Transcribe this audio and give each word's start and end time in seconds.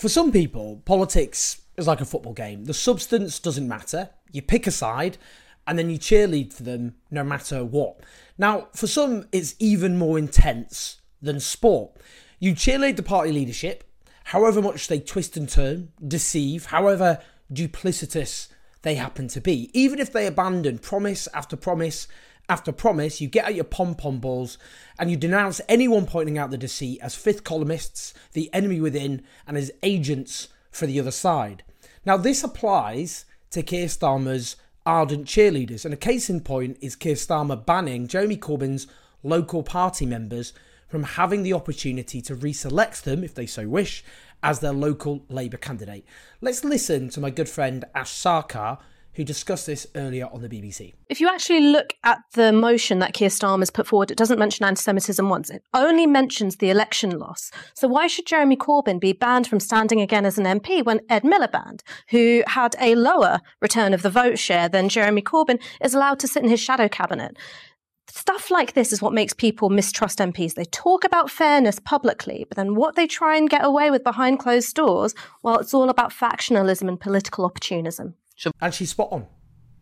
For 0.00 0.08
some 0.08 0.32
people, 0.32 0.80
politics 0.86 1.60
is 1.76 1.86
like 1.86 2.00
a 2.00 2.06
football 2.06 2.32
game. 2.32 2.64
The 2.64 2.72
substance 2.72 3.38
doesn't 3.38 3.68
matter. 3.68 4.08
You 4.32 4.40
pick 4.40 4.66
a 4.66 4.70
side 4.70 5.18
and 5.66 5.78
then 5.78 5.90
you 5.90 5.98
cheerlead 5.98 6.54
for 6.54 6.62
them 6.62 6.94
no 7.10 7.22
matter 7.22 7.66
what. 7.66 8.00
Now, 8.38 8.68
for 8.74 8.86
some, 8.86 9.26
it's 9.30 9.54
even 9.58 9.98
more 9.98 10.18
intense 10.18 11.02
than 11.20 11.38
sport. 11.38 11.98
You 12.38 12.54
cheerlead 12.54 12.96
the 12.96 13.02
party 13.02 13.30
leadership, 13.30 13.84
however 14.24 14.62
much 14.62 14.88
they 14.88 15.00
twist 15.00 15.36
and 15.36 15.46
turn, 15.46 15.92
deceive, 16.08 16.64
however 16.64 17.18
duplicitous 17.52 18.48
they 18.80 18.94
happen 18.94 19.28
to 19.28 19.40
be. 19.42 19.70
Even 19.78 19.98
if 19.98 20.14
they 20.14 20.26
abandon 20.26 20.78
promise 20.78 21.28
after 21.34 21.56
promise 21.56 22.08
after 22.50 22.72
promise, 22.72 23.20
you 23.20 23.28
get 23.28 23.44
out 23.44 23.54
your 23.54 23.64
pom 23.64 23.94
pom 23.94 24.18
balls 24.18 24.58
and 24.98 25.08
you 25.08 25.16
denounce 25.16 25.60
anyone 25.68 26.04
pointing 26.04 26.36
out 26.36 26.50
the 26.50 26.58
deceit 26.58 26.98
as 27.00 27.14
fifth 27.14 27.44
columnists, 27.44 28.12
the 28.32 28.52
enemy 28.52 28.80
within, 28.80 29.22
and 29.46 29.56
as 29.56 29.70
agents 29.84 30.48
for 30.72 30.86
the 30.86 30.98
other 30.98 31.12
side. 31.12 31.62
Now, 32.04 32.16
this 32.16 32.42
applies 32.42 33.24
to 33.52 33.62
Keir 33.62 33.86
Starmer's 33.86 34.56
ardent 34.84 35.26
cheerleaders, 35.26 35.84
and 35.84 35.94
a 35.94 35.96
case 35.96 36.28
in 36.28 36.40
point 36.40 36.76
is 36.80 36.96
Keir 36.96 37.14
Starmer 37.14 37.64
banning 37.64 38.08
Jeremy 38.08 38.36
Corbyn's 38.36 38.88
local 39.22 39.62
party 39.62 40.04
members 40.04 40.52
from 40.88 41.04
having 41.04 41.44
the 41.44 41.52
opportunity 41.52 42.20
to 42.22 42.34
reselect 42.34 43.02
them, 43.02 43.22
if 43.22 43.32
they 43.32 43.46
so 43.46 43.68
wish, 43.68 44.02
as 44.42 44.58
their 44.58 44.72
local 44.72 45.24
Labour 45.28 45.56
candidate. 45.56 46.04
Let's 46.40 46.64
listen 46.64 47.10
to 47.10 47.20
my 47.20 47.30
good 47.30 47.48
friend 47.48 47.84
Ash 47.94 48.10
Sarkar, 48.10 48.78
who 49.14 49.24
discussed 49.24 49.66
this 49.66 49.86
earlier 49.94 50.28
on 50.32 50.40
the 50.40 50.48
BBC. 50.48 50.94
If 51.08 51.20
you 51.20 51.28
actually 51.28 51.60
look 51.60 51.94
at 52.04 52.18
the 52.34 52.52
motion 52.52 53.00
that 53.00 53.12
Keir 53.12 53.28
Starmer's 53.28 53.70
put 53.70 53.86
forward, 53.86 54.10
it 54.10 54.16
doesn't 54.16 54.38
mention 54.38 54.64
anti 54.64 54.80
Semitism 54.80 55.28
once. 55.28 55.50
It 55.50 55.62
only 55.74 56.06
mentions 56.06 56.56
the 56.56 56.70
election 56.70 57.18
loss. 57.18 57.50
So 57.74 57.88
why 57.88 58.06
should 58.06 58.26
Jeremy 58.26 58.56
Corbyn 58.56 59.00
be 59.00 59.12
banned 59.12 59.46
from 59.46 59.60
standing 59.60 60.00
again 60.00 60.24
as 60.24 60.38
an 60.38 60.44
MP 60.44 60.84
when 60.84 61.00
Ed 61.08 61.22
Miliband, 61.22 61.80
who 62.10 62.42
had 62.46 62.76
a 62.80 62.94
lower 62.94 63.40
return 63.60 63.92
of 63.92 64.02
the 64.02 64.10
vote 64.10 64.38
share 64.38 64.68
than 64.68 64.88
Jeremy 64.88 65.22
Corbyn, 65.22 65.60
is 65.82 65.94
allowed 65.94 66.20
to 66.20 66.28
sit 66.28 66.42
in 66.42 66.48
his 66.48 66.60
shadow 66.60 66.88
cabinet? 66.88 67.36
Stuff 68.12 68.50
like 68.50 68.72
this 68.72 68.92
is 68.92 69.00
what 69.00 69.12
makes 69.12 69.32
people 69.32 69.70
mistrust 69.70 70.18
MPs. 70.18 70.54
They 70.54 70.64
talk 70.64 71.04
about 71.04 71.30
fairness 71.30 71.78
publicly, 71.78 72.44
but 72.48 72.56
then 72.56 72.74
what 72.74 72.96
they 72.96 73.06
try 73.06 73.36
and 73.36 73.48
get 73.48 73.64
away 73.64 73.90
with 73.90 74.02
behind 74.02 74.40
closed 74.40 74.74
doors, 74.74 75.14
well, 75.44 75.58
it's 75.58 75.74
all 75.74 75.88
about 75.88 76.12
factionalism 76.12 76.88
and 76.88 76.98
political 76.98 77.44
opportunism. 77.44 78.14
And 78.60 78.74
she's 78.74 78.90
spot 78.90 79.08
on. 79.10 79.26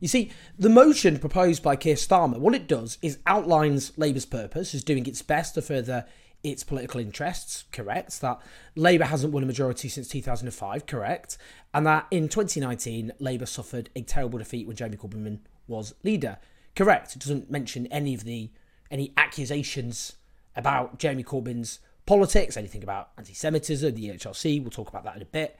You 0.00 0.08
see, 0.08 0.30
the 0.58 0.68
motion 0.68 1.18
proposed 1.18 1.62
by 1.62 1.76
Keir 1.76 1.96
Starmer, 1.96 2.38
what 2.38 2.54
it 2.54 2.68
does 2.68 2.98
is 3.02 3.18
outlines 3.26 3.92
Labour's 3.96 4.26
purpose 4.26 4.74
as 4.74 4.84
doing 4.84 5.06
its 5.06 5.22
best 5.22 5.54
to 5.54 5.62
further 5.62 6.04
its 6.44 6.62
political 6.62 7.00
interests, 7.00 7.64
correct. 7.72 8.20
That 8.20 8.40
Labour 8.76 9.06
hasn't 9.06 9.32
won 9.32 9.42
a 9.42 9.46
majority 9.46 9.88
since 9.88 10.08
2005, 10.08 10.86
correct. 10.86 11.36
And 11.74 11.84
that 11.86 12.06
in 12.12 12.28
2019, 12.28 13.12
Labour 13.18 13.46
suffered 13.46 13.90
a 13.96 14.02
terrible 14.02 14.38
defeat 14.38 14.66
when 14.66 14.76
Jeremy 14.76 14.96
Corbyn 14.96 15.40
was 15.66 15.94
leader, 16.04 16.38
correct. 16.76 17.16
It 17.16 17.20
doesn't 17.20 17.50
mention 17.50 17.86
any 17.88 18.14
of 18.14 18.24
the 18.24 18.50
any 18.90 19.12
accusations 19.16 20.16
about 20.56 20.98
Jeremy 20.98 21.24
Corbyn's 21.24 21.80
politics, 22.06 22.56
anything 22.56 22.82
about 22.82 23.10
anti-Semitism, 23.18 23.94
the 23.94 24.10
HRC. 24.10 24.62
We'll 24.62 24.70
talk 24.70 24.88
about 24.88 25.04
that 25.04 25.16
in 25.16 25.22
a 25.22 25.26
bit. 25.26 25.58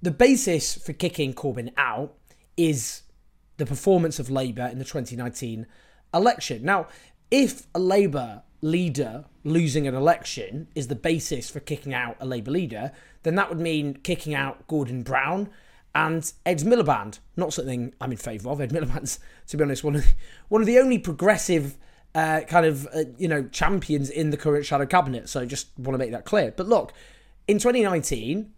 The 0.00 0.10
basis 0.12 0.76
for 0.76 0.92
kicking 0.92 1.34
Corbyn 1.34 1.72
out 1.76 2.14
is 2.56 3.02
the 3.56 3.66
performance 3.66 4.20
of 4.20 4.30
Labour 4.30 4.66
in 4.66 4.78
the 4.78 4.84
2019 4.84 5.66
election. 6.14 6.64
Now, 6.64 6.86
if 7.30 7.66
a 7.74 7.80
Labour 7.80 8.42
leader 8.60 9.24
losing 9.42 9.86
an 9.88 9.94
election 9.94 10.68
is 10.74 10.88
the 10.88 10.94
basis 10.94 11.50
for 11.50 11.60
kicking 11.60 11.94
out 11.94 12.16
a 12.20 12.26
Labour 12.26 12.52
leader, 12.52 12.92
then 13.24 13.34
that 13.34 13.48
would 13.48 13.58
mean 13.58 13.94
kicking 13.94 14.34
out 14.34 14.66
Gordon 14.68 15.02
Brown 15.02 15.50
and 15.94 16.32
Ed 16.46 16.60
Miliband. 16.60 17.18
Not 17.36 17.52
something 17.52 17.92
I'm 18.00 18.12
in 18.12 18.18
favour 18.18 18.50
of. 18.50 18.60
Ed 18.60 18.70
Miliband's, 18.70 19.18
to 19.48 19.56
be 19.56 19.64
honest, 19.64 19.82
one 19.82 19.96
of 19.96 20.02
the, 20.02 20.12
one 20.48 20.60
of 20.60 20.66
the 20.66 20.78
only 20.78 20.98
progressive 20.98 21.76
uh, 22.14 22.40
kind 22.46 22.66
of 22.66 22.86
uh, 22.94 23.04
you 23.18 23.28
know 23.28 23.48
champions 23.48 24.10
in 24.10 24.30
the 24.30 24.36
current 24.36 24.64
shadow 24.64 24.86
cabinet. 24.86 25.28
So 25.28 25.44
just 25.44 25.76
want 25.76 25.94
to 25.94 25.98
make 25.98 26.12
that 26.12 26.24
clear. 26.24 26.52
But 26.56 26.68
look, 26.68 26.92
in 27.48 27.58
2019, 27.58 28.52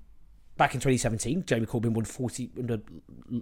back 0.60 0.74
in 0.74 0.80
2017, 0.80 1.44
Jeremy 1.46 1.66
Corbyn 1.66 1.94
won 1.94 2.04
40. 2.04 2.50
Under 2.58 2.82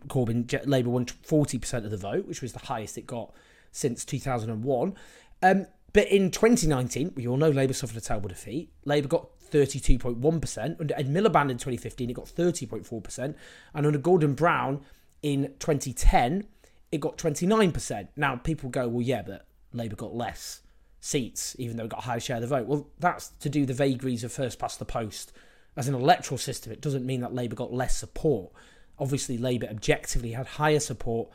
Corbyn, 0.06 0.64
Labour 0.66 0.90
won 0.90 1.04
40 1.04 1.58
percent 1.58 1.84
of 1.84 1.90
the 1.90 1.96
vote, 1.96 2.28
which 2.28 2.40
was 2.40 2.52
the 2.52 2.60
highest 2.60 2.96
it 2.96 3.08
got 3.08 3.34
since 3.72 4.04
2001. 4.04 4.94
Um, 5.42 5.66
but 5.92 6.06
in 6.06 6.30
2019, 6.30 7.14
we 7.16 7.26
all 7.26 7.36
know 7.36 7.50
Labour 7.50 7.72
suffered 7.72 7.96
a 7.96 8.00
terrible 8.00 8.28
defeat. 8.28 8.70
Labour 8.84 9.08
got 9.08 9.28
32.1%. 9.50 10.80
Under 10.80 10.94
Ed 10.94 11.08
Miliband 11.08 11.50
in 11.50 11.58
2015, 11.58 12.10
it 12.10 12.12
got 12.12 12.26
30.4%. 12.26 13.34
And 13.74 13.86
under 13.86 13.98
Gordon 13.98 14.34
Brown 14.34 14.84
in 15.20 15.54
2010, 15.58 16.46
it 16.92 17.00
got 17.00 17.18
29%. 17.18 18.08
Now, 18.14 18.36
people 18.36 18.70
go, 18.70 18.86
well, 18.86 19.02
yeah, 19.02 19.22
but 19.22 19.44
Labour 19.72 19.96
got 19.96 20.14
less 20.14 20.60
seats, 21.00 21.56
even 21.58 21.76
though 21.76 21.84
it 21.84 21.90
got 21.90 22.00
a 22.00 22.06
higher 22.06 22.20
share 22.20 22.36
of 22.36 22.42
the 22.42 22.48
vote. 22.48 22.66
Well, 22.66 22.86
that's 23.00 23.30
to 23.40 23.48
do 23.48 23.66
the 23.66 23.74
vagaries 23.74 24.22
of 24.22 24.30
first 24.30 24.60
past 24.60 24.78
the 24.78 24.84
post 24.84 25.32
as 25.78 25.86
an 25.86 25.94
electoral 25.94 26.36
system. 26.36 26.72
It 26.72 26.80
doesn't 26.80 27.06
mean 27.06 27.20
that 27.20 27.32
Labour 27.32 27.54
got 27.54 27.72
less 27.72 27.96
support. 27.96 28.50
Obviously, 28.98 29.38
Labour 29.38 29.68
objectively 29.70 30.32
had 30.32 30.46
higher 30.46 30.80
support 30.80 31.30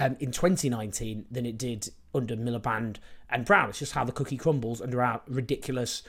um, 0.00 0.16
in 0.18 0.32
2019 0.32 1.26
than 1.30 1.46
it 1.46 1.56
did 1.56 1.88
under 2.12 2.36
Miliband 2.36 2.96
and 3.30 3.44
Brown. 3.44 3.68
It's 3.68 3.78
just 3.78 3.92
how 3.92 4.04
the 4.04 4.10
cookie 4.10 4.36
crumbles 4.36 4.82
under 4.82 5.00
our 5.00 5.22
ridiculous 5.28 6.02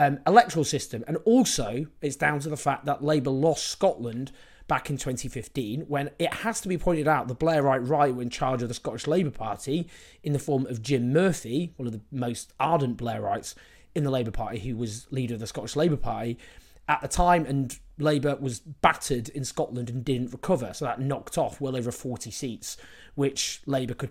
um, 0.00 0.18
electoral 0.26 0.64
system. 0.64 1.04
And 1.06 1.16
also, 1.18 1.86
it's 2.02 2.16
down 2.16 2.40
to 2.40 2.48
the 2.48 2.56
fact 2.56 2.86
that 2.86 3.04
Labour 3.04 3.30
lost 3.30 3.68
Scotland 3.68 4.32
back 4.66 4.90
in 4.90 4.96
2015 4.96 5.82
when 5.82 6.10
it 6.18 6.34
has 6.34 6.60
to 6.60 6.68
be 6.68 6.76
pointed 6.76 7.06
out 7.06 7.28
the 7.28 7.36
Blairite 7.36 7.88
right 7.88 8.14
were 8.14 8.20
in 8.20 8.30
charge 8.30 8.62
of 8.62 8.68
the 8.68 8.74
Scottish 8.74 9.06
Labour 9.06 9.30
Party 9.30 9.88
in 10.24 10.32
the 10.32 10.38
form 10.40 10.66
of 10.66 10.82
Jim 10.82 11.12
Murphy, 11.12 11.72
one 11.76 11.86
of 11.86 11.92
the 11.92 12.02
most 12.10 12.52
ardent 12.58 12.98
Blairites 12.98 13.54
in 13.94 14.02
the 14.02 14.10
Labour 14.10 14.32
Party, 14.32 14.58
who 14.58 14.76
was 14.76 15.06
leader 15.10 15.34
of 15.34 15.40
the 15.40 15.46
Scottish 15.46 15.76
Labour 15.76 15.96
Party 15.96 16.36
at 16.88 17.02
the 17.02 17.08
time, 17.08 17.44
and 17.44 17.78
Labour 17.98 18.36
was 18.40 18.60
battered 18.60 19.28
in 19.28 19.44
Scotland 19.44 19.90
and 19.90 20.04
didn't 20.04 20.32
recover. 20.32 20.72
So 20.72 20.86
that 20.86 21.00
knocked 21.00 21.36
off 21.36 21.60
well 21.60 21.76
over 21.76 21.92
40 21.92 22.30
seats, 22.30 22.76
which 23.14 23.60
Labour 23.66 23.94
could, 23.94 24.10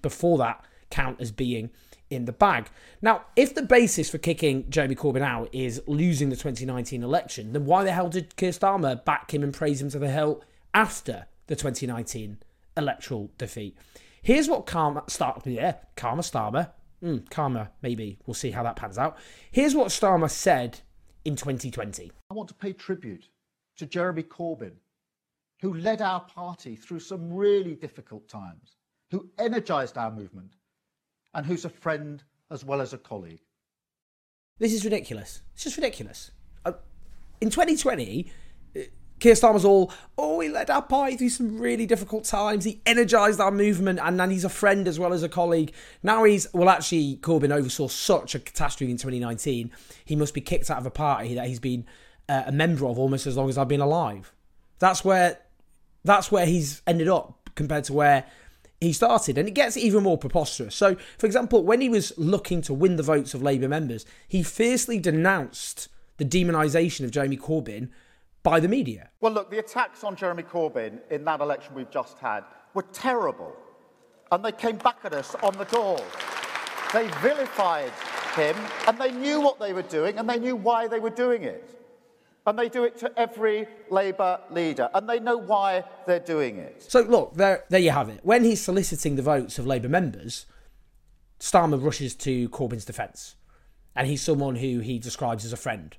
before 0.00 0.38
that, 0.38 0.64
count 0.90 1.20
as 1.20 1.32
being 1.32 1.70
in 2.10 2.26
the 2.26 2.32
bag. 2.32 2.68
Now, 3.02 3.22
if 3.34 3.54
the 3.54 3.62
basis 3.62 4.10
for 4.10 4.18
kicking 4.18 4.70
Jeremy 4.70 4.94
Corbyn 4.94 5.22
out 5.22 5.48
is 5.52 5.82
losing 5.86 6.28
the 6.28 6.36
2019 6.36 7.02
election, 7.02 7.52
then 7.52 7.64
why 7.64 7.82
the 7.82 7.92
hell 7.92 8.08
did 8.08 8.36
Keir 8.36 8.50
Starmer 8.50 9.04
back 9.04 9.32
him 9.32 9.42
and 9.42 9.52
praise 9.52 9.82
him 9.82 9.90
to 9.90 9.98
the 9.98 10.10
hill 10.10 10.42
after 10.72 11.26
the 11.46 11.56
2019 11.56 12.38
electoral 12.76 13.30
defeat? 13.38 13.76
Here's 14.22 14.48
what 14.48 14.66
Karma 14.66 15.02
Starmer, 15.02 15.42
yeah, 15.46 15.74
Karma 15.96 16.22
Starmer, 16.22 16.70
mm, 17.02 17.28
Karma, 17.30 17.70
maybe 17.82 18.18
we'll 18.26 18.34
see 18.34 18.52
how 18.52 18.62
that 18.62 18.76
pans 18.76 18.98
out. 18.98 19.18
Here's 19.50 19.74
what 19.74 19.88
Starmer 19.88 20.30
said 20.30 20.80
in 21.24 21.36
2020. 21.36 22.12
I 22.30 22.34
want 22.34 22.48
to 22.48 22.54
pay 22.54 22.72
tribute 22.72 23.28
to 23.76 23.86
Jeremy 23.86 24.22
Corbyn, 24.22 24.74
who 25.60 25.74
led 25.74 26.02
our 26.02 26.20
party 26.20 26.76
through 26.76 27.00
some 27.00 27.32
really 27.32 27.74
difficult 27.74 28.28
times, 28.28 28.76
who 29.10 29.28
energised 29.38 29.96
our 29.96 30.10
movement, 30.10 30.54
and 31.34 31.46
who's 31.46 31.64
a 31.64 31.70
friend 31.70 32.22
as 32.50 32.64
well 32.64 32.80
as 32.80 32.92
a 32.92 32.98
colleague. 32.98 33.40
This 34.58 34.72
is 34.72 34.84
ridiculous. 34.84 35.42
It's 35.54 35.64
just 35.64 35.76
ridiculous. 35.76 36.30
Uh, 36.64 36.72
in 37.40 37.50
2020, 37.50 38.30
uh, 38.76 38.80
Keir 39.24 39.32
Starmer's 39.32 39.64
all, 39.64 39.90
oh, 40.18 40.38
he 40.40 40.50
led 40.50 40.68
our 40.68 40.82
party 40.82 41.16
through 41.16 41.30
some 41.30 41.58
really 41.58 41.86
difficult 41.86 42.24
times. 42.24 42.66
He 42.66 42.82
energised 42.84 43.40
our 43.40 43.50
movement, 43.50 43.98
and 44.02 44.20
then 44.20 44.30
he's 44.30 44.44
a 44.44 44.50
friend 44.50 44.86
as 44.86 44.98
well 44.98 45.14
as 45.14 45.22
a 45.22 45.30
colleague. 45.30 45.72
Now 46.02 46.24
he's, 46.24 46.46
well, 46.52 46.68
actually, 46.68 47.16
Corbyn 47.22 47.50
oversaw 47.50 47.88
such 47.88 48.34
a 48.34 48.38
catastrophe 48.38 48.90
in 48.90 48.98
2019. 48.98 49.70
He 50.04 50.14
must 50.14 50.34
be 50.34 50.42
kicked 50.42 50.70
out 50.70 50.76
of 50.76 50.84
a 50.84 50.90
party 50.90 51.34
that 51.36 51.46
he's 51.46 51.58
been 51.58 51.86
uh, 52.28 52.42
a 52.48 52.52
member 52.52 52.84
of 52.84 52.98
almost 52.98 53.26
as 53.26 53.34
long 53.34 53.48
as 53.48 53.56
I've 53.56 53.66
been 53.66 53.80
alive. 53.80 54.30
That's 54.78 55.02
where, 55.06 55.38
that's 56.04 56.30
where 56.30 56.44
he's 56.44 56.82
ended 56.86 57.08
up 57.08 57.48
compared 57.54 57.84
to 57.84 57.94
where 57.94 58.26
he 58.78 58.92
started. 58.92 59.38
And 59.38 59.48
it 59.48 59.52
gets 59.52 59.78
even 59.78 60.02
more 60.02 60.18
preposterous. 60.18 60.76
So, 60.76 60.96
for 61.16 61.24
example, 61.24 61.64
when 61.64 61.80
he 61.80 61.88
was 61.88 62.12
looking 62.18 62.60
to 62.60 62.74
win 62.74 62.96
the 62.96 63.02
votes 63.02 63.32
of 63.32 63.40
Labour 63.40 63.68
members, 63.68 64.04
he 64.28 64.42
fiercely 64.42 64.98
denounced 64.98 65.88
the 66.18 66.26
demonisation 66.26 67.06
of 67.06 67.10
Jeremy 67.10 67.38
Corbyn 67.38 67.88
by 68.44 68.60
the 68.60 68.68
media. 68.68 69.10
Well, 69.20 69.32
look, 69.32 69.50
the 69.50 69.58
attacks 69.58 70.04
on 70.04 70.14
Jeremy 70.14 70.44
Corbyn 70.44 71.00
in 71.10 71.24
that 71.24 71.40
election 71.40 71.74
we've 71.74 71.90
just 71.90 72.18
had 72.18 72.44
were 72.74 72.84
terrible. 72.92 73.56
And 74.30 74.44
they 74.44 74.52
came 74.52 74.76
back 74.76 74.98
at 75.02 75.12
us 75.12 75.34
on 75.42 75.56
the 75.56 75.64
door. 75.64 76.00
They 76.92 77.08
vilified 77.20 77.90
him, 78.36 78.54
and 78.86 78.98
they 78.98 79.10
knew 79.10 79.40
what 79.40 79.58
they 79.58 79.72
were 79.72 79.82
doing, 79.82 80.18
and 80.18 80.28
they 80.28 80.38
knew 80.38 80.54
why 80.54 80.86
they 80.86 81.00
were 81.00 81.10
doing 81.10 81.42
it. 81.42 81.70
And 82.46 82.58
they 82.58 82.68
do 82.68 82.84
it 82.84 82.98
to 82.98 83.18
every 83.18 83.66
Labour 83.90 84.38
leader, 84.50 84.90
and 84.94 85.08
they 85.08 85.18
know 85.18 85.38
why 85.38 85.82
they're 86.06 86.20
doing 86.20 86.58
it. 86.58 86.84
So, 86.86 87.00
look, 87.00 87.34
there, 87.34 87.64
there 87.70 87.80
you 87.80 87.90
have 87.90 88.10
it. 88.10 88.20
When 88.22 88.44
he's 88.44 88.60
soliciting 88.60 89.16
the 89.16 89.22
votes 89.22 89.58
of 89.58 89.66
Labour 89.66 89.88
members, 89.88 90.44
Starmer 91.40 91.82
rushes 91.82 92.14
to 92.16 92.48
Corbyn's 92.50 92.84
defence. 92.84 93.36
And 93.96 94.06
he's 94.06 94.20
someone 94.20 94.56
who 94.56 94.80
he 94.80 94.98
describes 94.98 95.44
as 95.44 95.52
a 95.52 95.56
friend 95.56 95.96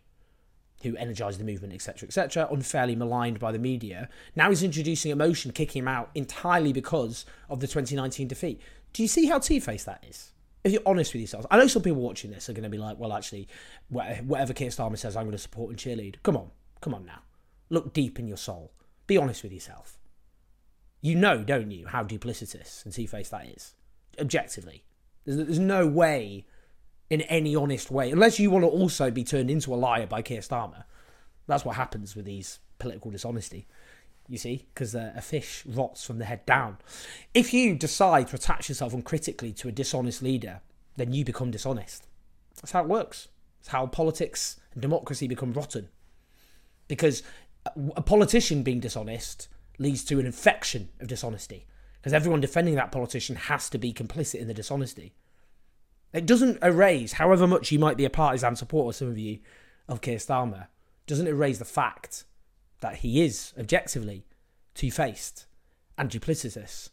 who 0.85 0.95
energised 0.97 1.39
the 1.39 1.43
movement, 1.43 1.73
etc., 1.73 2.07
etc., 2.07 2.47
unfairly 2.51 2.95
maligned 2.95 3.39
by 3.39 3.51
the 3.51 3.59
media. 3.59 4.09
Now 4.35 4.49
he's 4.49 4.63
introducing 4.63 5.11
emotion, 5.11 5.51
kicking 5.51 5.81
him 5.81 5.87
out 5.87 6.09
entirely 6.15 6.71
because 6.71 7.25
of 7.49 7.59
the 7.59 7.67
2019 7.67 8.27
defeat. 8.27 8.61
Do 8.93 9.01
you 9.01 9.07
see 9.07 9.25
how 9.25 9.39
two 9.39 9.59
faced 9.59 9.85
that 9.87 10.03
is? 10.07 10.31
If 10.63 10.71
you're 10.71 10.81
honest 10.85 11.13
with 11.13 11.21
yourselves, 11.21 11.45
I 11.51 11.57
know 11.57 11.67
some 11.67 11.83
people 11.83 12.01
watching 12.01 12.31
this 12.31 12.49
are 12.49 12.53
going 12.53 12.63
to 12.63 12.69
be 12.69 12.77
like, 12.77 12.97
well, 12.97 13.13
actually, 13.13 13.47
whatever 13.89 14.53
Keir 14.53 14.69
Starmer 14.69 14.97
says, 14.97 15.15
I'm 15.15 15.25
going 15.25 15.33
to 15.33 15.37
support 15.37 15.69
and 15.69 15.77
cheerlead. 15.77 16.15
Come 16.23 16.37
on, 16.37 16.49
come 16.81 16.93
on 16.93 17.05
now. 17.05 17.19
Look 17.69 17.93
deep 17.93 18.17
in 18.17 18.27
your 18.27 18.37
soul. 18.37 18.71
Be 19.05 19.17
honest 19.17 19.43
with 19.43 19.51
yourself. 19.51 19.99
You 21.01 21.15
know, 21.15 21.43
don't 21.43 21.69
you, 21.69 21.85
how 21.87 22.03
duplicitous 22.03 22.83
and 22.83 22.93
two 22.93 23.07
faced 23.07 23.31
that 23.31 23.45
is? 23.45 23.75
Objectively. 24.19 24.83
There's, 25.25 25.37
there's 25.37 25.59
no 25.59 25.85
way 25.85 26.45
in 27.09 27.21
any 27.21 27.55
honest 27.55 27.91
way, 27.91 28.11
unless 28.11 28.39
you 28.39 28.49
want 28.49 28.63
to 28.63 28.69
also 28.69 29.11
be 29.11 29.23
turned 29.23 29.51
into 29.51 29.73
a 29.73 29.77
liar 29.77 30.07
by 30.07 30.21
Keir 30.21 30.41
Starmer. 30.41 30.83
That's 31.47 31.63
what 31.63 31.75
happens 31.75 32.15
with 32.15 32.25
these 32.25 32.59
political 32.79 33.11
dishonesty. 33.11 33.67
You 34.27 34.39
see, 34.39 34.65
because 34.73 34.95
uh, 34.95 35.13
a 35.15 35.21
fish 35.21 35.63
rots 35.67 36.03
from 36.03 36.17
the 36.17 36.25
head 36.25 36.45
down. 36.47 36.77
If 37.35 37.53
you 37.53 37.75
decide 37.75 38.29
to 38.29 38.35
attach 38.35 38.69
yourself 38.69 38.93
uncritically 38.93 39.53
to 39.53 39.67
a 39.67 39.71
dishonest 39.71 40.23
leader, 40.23 40.61
then 40.97 41.13
you 41.13 41.23
become 41.23 41.51
dishonest. 41.51 42.07
That's 42.55 42.71
how 42.71 42.81
it 42.81 42.89
works. 42.89 43.27
It's 43.59 43.67
how 43.67 43.85
politics 43.85 44.59
and 44.73 44.81
democracy 44.81 45.27
become 45.27 45.53
rotten. 45.53 45.89
Because 46.87 47.21
a 47.95 48.01
politician 48.01 48.63
being 48.63 48.79
dishonest 48.79 49.47
leads 49.77 50.03
to 50.05 50.19
an 50.19 50.25
infection 50.25 50.89
of 50.99 51.07
dishonesty. 51.07 51.67
Because 51.99 52.13
everyone 52.13 52.41
defending 52.41 52.75
that 52.75 52.91
politician 52.91 53.35
has 53.35 53.69
to 53.69 53.77
be 53.77 53.93
complicit 53.93 54.39
in 54.39 54.47
the 54.47 54.53
dishonesty. 54.53 55.13
It 56.15 56.25
doesn't 56.25 56.63
erase, 56.63 57.13
however 57.13 57.45
much 57.45 57.73
you 57.73 57.79
might 57.79 57.97
be 57.97 58.05
a 58.05 58.09
partisan 58.09 58.55
supporter, 58.55 58.95
some 58.95 59.09
of 59.09 59.17
you, 59.17 59.39
of 59.89 59.99
Keir 59.99 60.17
Starmer, 60.17 60.67
doesn't 61.07 61.27
erase 61.27 61.59
the 61.59 61.65
fact 61.65 62.23
that 62.79 62.97
he 62.97 63.21
is 63.21 63.53
objectively 63.59 64.25
two 64.73 64.91
faced 64.91 65.45
and 65.97 66.09
duplicitous 66.09 66.89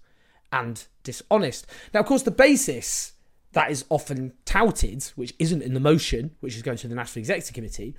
and 0.50 0.86
dishonest. 1.04 1.68
Now, 1.94 2.00
of 2.00 2.06
course, 2.06 2.24
the 2.24 2.32
basis 2.32 3.12
that 3.52 3.70
is 3.70 3.84
often 3.90 4.32
touted, 4.44 5.04
which 5.14 5.34
isn't 5.38 5.62
in 5.62 5.74
the 5.74 5.80
motion, 5.80 6.32
which 6.40 6.56
is 6.56 6.62
going 6.62 6.78
to 6.78 6.88
the 6.88 6.94
National 6.96 7.20
Executive 7.20 7.54
Committee, 7.54 7.94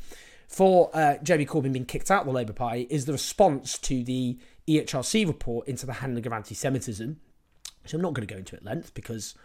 for 0.50 0.92
uh, 0.94 1.16
Jeremy 1.24 1.46
Corbyn 1.46 1.72
being 1.72 1.86
kicked 1.86 2.12
out 2.12 2.22
of 2.22 2.28
the 2.28 2.34
Labour 2.34 2.54
Party 2.54 2.86
is 2.90 3.06
the 3.06 3.14
response 3.14 3.78
to 3.80 4.04
the 4.04 4.38
EHRC 4.68 5.26
report 5.26 5.70
into 5.70 5.86
the 5.86 5.94
handling 5.94 6.28
of 6.28 6.34
anti 6.34 6.54
Semitism, 6.54 7.18
which 7.82 7.94
I'm 7.94 8.02
not 8.02 8.14
going 8.14 8.28
to 8.28 8.34
go 8.34 8.38
into 8.38 8.58
at 8.58 8.66
length 8.66 8.94
because 8.94 9.36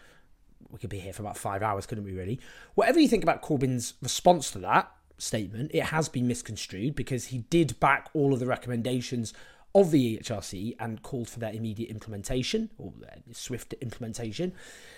we 0.70 0.78
could 0.78 0.90
be 0.90 0.98
here 0.98 1.12
for 1.12 1.22
about 1.22 1.36
five 1.36 1.62
hours, 1.62 1.86
couldn't 1.86 2.04
we, 2.04 2.12
really? 2.12 2.40
Whatever 2.74 3.00
you 3.00 3.08
think 3.08 3.22
about 3.22 3.42
Corbyn's 3.42 3.94
response 4.02 4.50
to 4.52 4.58
that 4.60 4.90
statement, 5.18 5.70
it 5.74 5.84
has 5.84 6.08
been 6.08 6.28
misconstrued 6.28 6.94
because 6.94 7.26
he 7.26 7.38
did 7.50 7.78
back 7.80 8.08
all 8.14 8.32
of 8.32 8.40
the 8.40 8.46
recommendations 8.46 9.32
of 9.74 9.90
the 9.90 10.18
EHRC 10.18 10.76
and 10.80 11.02
called 11.02 11.28
for 11.28 11.38
their 11.38 11.52
immediate 11.52 11.90
implementation 11.90 12.70
or 12.78 12.92
swift 13.32 13.74
implementation. 13.80 14.52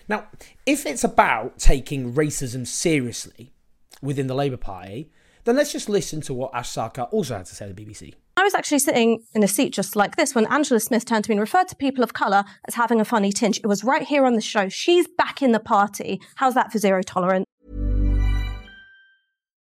Now, 0.08 0.26
if 0.64 0.86
it's 0.86 1.04
about 1.04 1.58
taking 1.58 2.14
racism 2.14 2.66
seriously 2.66 3.52
within 4.00 4.26
the 4.26 4.34
Labour 4.34 4.56
Party, 4.56 5.10
then 5.44 5.56
let's 5.56 5.72
just 5.72 5.88
listen 5.88 6.20
to 6.22 6.34
what 6.34 6.54
Ash 6.54 6.70
Sarkar 6.70 7.12
also 7.12 7.36
had 7.36 7.46
to 7.46 7.54
say 7.54 7.66
to 7.66 7.72
the 7.72 7.84
BBC. 7.84 8.14
I 8.40 8.42
was 8.42 8.54
actually 8.54 8.78
sitting 8.78 9.22
in 9.34 9.42
a 9.42 9.46
seat 9.46 9.74
just 9.74 9.96
like 9.96 10.16
this 10.16 10.34
when 10.34 10.46
Angela 10.46 10.80
Smith 10.80 11.04
turned 11.04 11.24
to 11.24 11.30
me 11.30 11.34
and 11.34 11.40
referred 11.42 11.68
to 11.68 11.76
people 11.76 12.02
of 12.02 12.14
colour 12.14 12.42
as 12.66 12.74
having 12.74 12.98
a 12.98 13.04
funny 13.04 13.32
tinge. 13.32 13.58
It 13.58 13.66
was 13.66 13.84
right 13.84 14.02
here 14.02 14.24
on 14.24 14.32
the 14.32 14.40
show. 14.40 14.70
She's 14.70 15.06
back 15.06 15.42
in 15.42 15.52
the 15.52 15.60
party. 15.60 16.22
How's 16.36 16.54
that 16.54 16.72
for 16.72 16.78
zero 16.78 17.02
tolerance? 17.02 17.44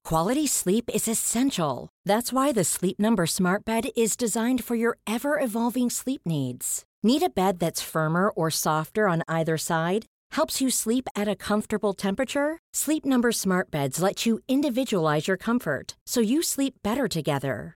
Quality 0.03 0.47
sleep 0.47 0.89
is 0.95 1.07
essential. 1.07 1.91
That's 2.05 2.33
why 2.33 2.51
the 2.51 2.63
Sleep 2.63 2.97
Number 2.97 3.27
Smart 3.27 3.65
Bed 3.65 3.89
is 3.95 4.17
designed 4.17 4.63
for 4.63 4.73
your 4.73 4.97
ever 5.05 5.39
evolving 5.39 5.91
sleep 5.91 6.21
needs. 6.25 6.85
Need 7.03 7.21
a 7.21 7.29
bed 7.29 7.59
that's 7.59 7.83
firmer 7.83 8.29
or 8.29 8.49
softer 8.49 9.07
on 9.07 9.21
either 9.27 9.59
side? 9.59 10.07
Helps 10.31 10.59
you 10.59 10.71
sleep 10.71 11.07
at 11.15 11.27
a 11.27 11.35
comfortable 11.35 11.93
temperature? 11.93 12.57
Sleep 12.73 13.05
Number 13.05 13.31
Smart 13.31 13.69
Beds 13.69 14.01
let 14.01 14.25
you 14.25 14.39
individualize 14.47 15.27
your 15.27 15.37
comfort 15.37 15.97
so 16.07 16.19
you 16.19 16.41
sleep 16.41 16.73
better 16.81 17.07
together. 17.07 17.75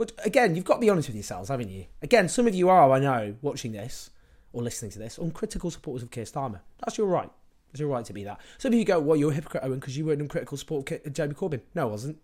But 0.00 0.12
again, 0.24 0.56
you've 0.56 0.64
got 0.64 0.76
to 0.76 0.80
be 0.80 0.88
honest 0.88 1.10
with 1.10 1.14
yourselves, 1.14 1.50
haven't 1.50 1.68
you? 1.68 1.84
Again, 2.00 2.26
some 2.30 2.46
of 2.46 2.54
you 2.54 2.70
are, 2.70 2.90
I 2.90 3.00
know, 3.00 3.34
watching 3.42 3.72
this 3.72 4.08
or 4.50 4.62
listening 4.62 4.90
to 4.92 4.98
this, 4.98 5.18
uncritical 5.18 5.70
supporters 5.70 6.02
of 6.02 6.10
Keir 6.10 6.24
Starmer. 6.24 6.60
That's 6.78 6.96
your 6.96 7.06
right. 7.06 7.28
It's 7.70 7.80
your 7.80 7.90
right 7.90 8.02
to 8.06 8.14
be 8.14 8.24
that. 8.24 8.40
Some 8.56 8.72
of 8.72 8.78
you 8.78 8.86
go, 8.86 8.98
well, 8.98 9.18
you're 9.18 9.30
a 9.30 9.34
hypocrite, 9.34 9.62
Owen, 9.62 9.78
because 9.78 9.98
you 9.98 10.06
were 10.06 10.14
an 10.14 10.22
uncritical 10.22 10.56
support 10.56 10.90
of 10.90 11.12
Jeremy 11.12 11.34
Corbyn. 11.34 11.60
No, 11.74 11.82
I 11.82 11.90
wasn't. 11.90 12.16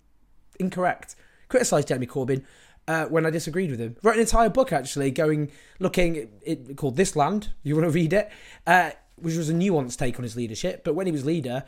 Incorrect. 0.59 1.17
Criticised 1.51 1.89
Jeremy 1.89 2.07
Corbyn 2.07 2.45
uh, 2.89 3.05
when 3.09 3.27
I 3.27 3.31
disagreed 3.31 3.71
with 3.71 3.79
him. 3.79 3.95
Wrote 4.03 4.15
an 4.15 4.23
entire 4.23 4.49
book, 4.49 4.73
actually, 4.73 5.11
going, 5.11 5.51
looking, 5.79 6.17
it, 6.17 6.31
it 6.71 6.77
called 6.79 6.97
This 6.97 7.15
Land. 7.15 7.51
You 7.63 7.75
want 7.75 7.85
to 7.85 7.91
read 7.91 8.15
it? 8.15 8.31
Uh, 8.67 8.93
which 9.17 9.37
was 9.37 9.51
a 9.51 9.55
nuanced 9.55 9.99
take 9.99 10.19
on 10.19 10.23
his 10.23 10.35
leadership. 10.35 10.83
But 10.83 10.95
when 10.95 11.05
he 11.05 11.13
was 11.13 11.27
leader, 11.27 11.65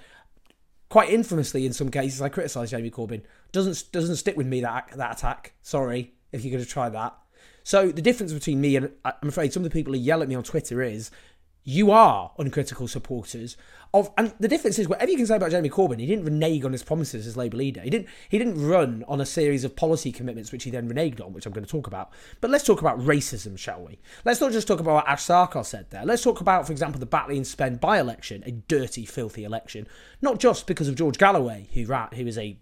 quite 0.89 1.11
infamously 1.11 1.67
in 1.67 1.73
some 1.73 1.91
cases, 1.91 2.23
I 2.23 2.29
criticised 2.29 2.71
Jamie 2.71 2.91
Corbyn. 2.91 3.23
Doesn't 3.53 3.91
doesn't 3.93 4.17
stick 4.17 4.37
with 4.37 4.47
me 4.47 4.61
that 4.61 4.91
that 4.97 5.19
attack. 5.19 5.55
Sorry 5.63 6.15
if 6.33 6.45
you're 6.45 6.53
going 6.53 6.65
to 6.65 6.71
try 6.71 6.89
that. 6.89 7.17
So 7.65 7.91
the 7.91 8.03
difference 8.03 8.33
between 8.33 8.61
me 8.61 8.77
and 8.77 8.91
I'm 9.05 9.29
afraid 9.29 9.53
some 9.53 9.65
of 9.65 9.71
the 9.71 9.75
people 9.75 9.93
who 9.93 9.99
yell 9.99 10.23
at 10.23 10.29
me 10.29 10.35
on 10.35 10.43
Twitter 10.43 10.83
is 10.83 11.11
you 11.69 11.91
are 11.91 12.33
uncritical 12.39 12.89
supporters 12.89 13.55
of, 13.93 14.11
and 14.17 14.33
the 14.41 14.49
difference 14.49 14.79
is 14.79 14.89
whatever 14.89 15.11
you 15.11 15.19
can 15.19 15.27
say 15.27 15.37
about 15.37 15.51
Jeremy 15.51 15.69
Corbyn, 15.69 16.01
he 16.01 16.07
didn't 16.07 16.25
renege 16.25 16.65
on 16.65 16.73
his 16.73 16.83
promises 16.83 17.27
as 17.27 17.37
Labour 17.37 17.59
leader. 17.59 17.83
He 17.83 17.91
didn't. 17.91 18.09
He 18.31 18.39
didn't 18.39 18.67
run 18.67 19.05
on 19.07 19.21
a 19.21 19.27
series 19.27 19.65
of 19.65 19.77
policy 19.77 20.11
commitments 20.11 20.51
which 20.51 20.65
he 20.65 20.71
then 20.71 20.89
reneged 20.89 21.23
on, 21.23 21.35
which 21.35 21.45
I'm 21.45 21.53
going 21.53 21.67
to 21.67 21.71
talk 21.71 21.87
about. 21.87 22.11
But 22.41 22.51
let's 22.51 22.65
talk 22.65 22.81
about 22.81 22.99
racism, 23.01 23.59
shall 23.59 23.83
we? 23.83 23.99
Let's 24.25 24.41
not 24.41 24.53
just 24.53 24.67
talk 24.67 24.81
about 24.81 24.95
what 24.95 25.09
Ash 25.09 25.27
Sarkar 25.27 25.65
said 25.65 25.91
there. 25.91 26.07
Let's 26.07 26.23
talk 26.23 26.41
about, 26.41 26.67
for 26.67 26.73
example, 26.73 27.01
the 27.01 27.07
Batley 27.07 27.37
and 27.37 27.47
Spen 27.47 27.77
by-election, 27.77 28.45
a 28.47 28.53
dirty, 28.53 29.05
filthy 29.05 29.45
election, 29.45 29.87
not 30.23 30.39
just 30.39 30.67
because 30.67 30.89
of 30.89 30.95
George 30.95 31.19
Galloway, 31.19 31.69
who 31.75 31.85
ran, 31.85 32.09
who 32.15 32.27
is 32.27 32.39
a 32.39 32.59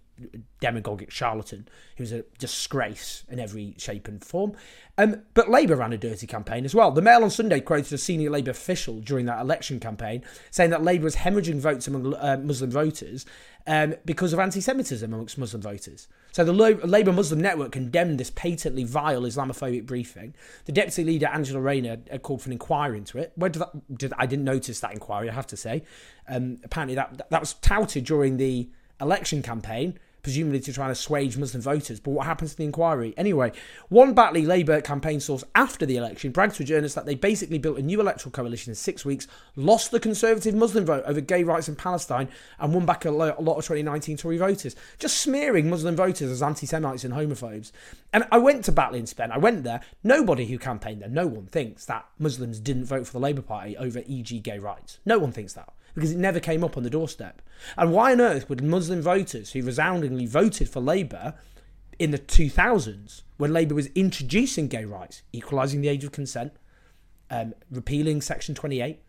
demagogic 0.60 1.10
charlatan 1.10 1.68
who's 1.96 2.12
a 2.12 2.24
disgrace 2.38 3.24
in 3.28 3.38
every 3.38 3.74
shape 3.78 4.08
and 4.08 4.24
form. 4.24 4.52
Um, 4.98 5.22
but 5.34 5.50
Labour 5.50 5.76
ran 5.76 5.92
a 5.92 5.98
dirty 5.98 6.26
campaign 6.26 6.64
as 6.64 6.74
well. 6.74 6.90
The 6.90 7.02
Mail 7.02 7.22
on 7.22 7.30
Sunday 7.30 7.60
quoted 7.60 7.92
a 7.92 7.98
senior 7.98 8.30
Labour 8.30 8.50
official 8.50 9.00
during 9.00 9.26
that 9.26 9.40
election 9.40 9.78
campaign 9.78 10.22
saying 10.50 10.70
that 10.70 10.82
Labour 10.82 11.04
was 11.04 11.16
hemorrhaging 11.16 11.60
votes 11.60 11.86
among 11.86 12.14
uh, 12.14 12.38
Muslim 12.42 12.70
voters 12.70 13.26
um, 13.66 13.94
because 14.04 14.32
of 14.32 14.38
anti 14.38 14.60
Semitism 14.60 15.12
amongst 15.12 15.36
Muslim 15.38 15.60
voters. 15.60 16.08
So 16.32 16.44
the 16.44 16.52
Labour 16.52 17.12
Muslim 17.12 17.40
Network 17.40 17.72
condemned 17.72 18.20
this 18.20 18.30
patently 18.30 18.84
vile 18.84 19.22
Islamophobic 19.22 19.86
briefing. 19.86 20.34
The 20.66 20.72
deputy 20.72 21.04
leader, 21.04 21.26
Angela 21.28 21.60
Rayner, 21.60 21.96
called 22.22 22.42
for 22.42 22.48
an 22.48 22.52
inquiry 22.52 22.98
into 22.98 23.18
it. 23.18 23.32
Where 23.36 23.50
did 23.50 23.60
that, 23.60 23.98
did, 23.98 24.12
I 24.18 24.26
didn't 24.26 24.44
notice 24.44 24.80
that 24.80 24.92
inquiry, 24.92 25.30
I 25.30 25.32
have 25.32 25.46
to 25.48 25.56
say. 25.56 25.82
Um, 26.28 26.58
apparently, 26.62 26.94
that, 26.94 27.30
that 27.30 27.40
was 27.40 27.54
touted 27.54 28.04
during 28.04 28.36
the 28.36 28.68
election 29.00 29.42
campaign 29.42 29.98
presumably 30.26 30.58
to 30.58 30.72
try 30.72 30.86
and 30.86 30.90
assuage 30.90 31.36
Muslim 31.36 31.62
voters. 31.62 32.00
But 32.00 32.10
what 32.10 32.26
happens 32.26 32.50
to 32.50 32.56
the 32.56 32.64
inquiry? 32.64 33.14
Anyway, 33.16 33.52
one 33.90 34.12
Batley 34.12 34.44
Labour 34.44 34.80
campaign 34.80 35.20
source 35.20 35.44
after 35.54 35.86
the 35.86 35.96
election 35.96 36.32
bragged 36.32 36.56
to 36.56 36.64
journalists 36.64 36.96
that 36.96 37.06
they 37.06 37.14
basically 37.14 37.58
built 37.58 37.78
a 37.78 37.82
new 37.82 38.00
electoral 38.00 38.32
coalition 38.32 38.72
in 38.72 38.74
six 38.74 39.04
weeks, 39.04 39.28
lost 39.54 39.92
the 39.92 40.00
conservative 40.00 40.52
Muslim 40.52 40.84
vote 40.84 41.04
over 41.06 41.20
gay 41.20 41.44
rights 41.44 41.68
in 41.68 41.76
Palestine, 41.76 42.28
and 42.58 42.74
won 42.74 42.84
back 42.84 43.04
a 43.04 43.10
lot 43.12 43.36
of 43.38 43.64
2019 43.64 44.16
Tory 44.16 44.36
voters, 44.36 44.74
just 44.98 45.18
smearing 45.18 45.70
Muslim 45.70 45.94
voters 45.94 46.28
as 46.28 46.42
anti 46.42 46.66
Semites 46.66 47.04
and 47.04 47.14
homophobes. 47.14 47.70
And 48.12 48.26
I 48.32 48.38
went 48.38 48.64
to 48.64 48.72
Batley 48.72 48.98
and 48.98 49.08
Spen, 49.08 49.30
I 49.30 49.38
went 49.38 49.62
there. 49.62 49.80
Nobody 50.02 50.46
who 50.46 50.58
campaigned 50.58 51.02
there, 51.02 51.08
no 51.08 51.28
one 51.28 51.46
thinks 51.46 51.84
that 51.84 52.04
Muslims 52.18 52.58
didn't 52.58 52.86
vote 52.86 53.06
for 53.06 53.12
the 53.12 53.20
Labour 53.20 53.42
Party 53.42 53.76
over, 53.76 54.02
e.g., 54.04 54.40
gay 54.40 54.58
rights. 54.58 54.98
No 55.06 55.20
one 55.20 55.30
thinks 55.30 55.52
that 55.52 55.68
because 55.96 56.12
it 56.12 56.18
never 56.18 56.38
came 56.38 56.62
up 56.62 56.76
on 56.76 56.82
the 56.82 56.90
doorstep. 56.90 57.40
And 57.76 57.90
why 57.90 58.12
on 58.12 58.20
earth 58.20 58.50
would 58.50 58.62
Muslim 58.62 59.00
voters 59.00 59.52
who 59.52 59.62
resoundingly 59.62 60.26
voted 60.26 60.68
for 60.68 60.80
Labour 60.80 61.34
in 61.98 62.10
the 62.10 62.18
2000s, 62.18 63.22
when 63.38 63.54
Labour 63.54 63.74
was 63.74 63.86
introducing 63.94 64.68
gay 64.68 64.84
rights, 64.84 65.22
equalising 65.32 65.80
the 65.80 65.88
age 65.88 66.04
of 66.04 66.12
consent, 66.12 66.52
um, 67.30 67.54
repealing 67.70 68.20
Section 68.20 68.54
28, 68.54 69.02